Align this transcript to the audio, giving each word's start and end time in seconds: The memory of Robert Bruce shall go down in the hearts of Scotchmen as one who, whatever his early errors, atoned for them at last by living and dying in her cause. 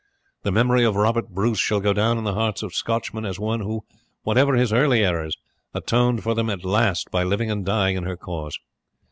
The 0.41 0.51
memory 0.51 0.83
of 0.83 0.95
Robert 0.95 1.29
Bruce 1.29 1.59
shall 1.59 1.79
go 1.79 1.93
down 1.93 2.17
in 2.17 2.23
the 2.23 2.33
hearts 2.33 2.63
of 2.63 2.73
Scotchmen 2.73 3.23
as 3.23 3.39
one 3.39 3.59
who, 3.59 3.83
whatever 4.23 4.55
his 4.55 4.73
early 4.73 5.05
errors, 5.05 5.37
atoned 5.75 6.23
for 6.23 6.33
them 6.33 6.49
at 6.49 6.65
last 6.65 7.11
by 7.11 7.21
living 7.23 7.51
and 7.51 7.63
dying 7.63 7.97
in 7.97 8.05
her 8.05 8.17
cause. 8.17 8.57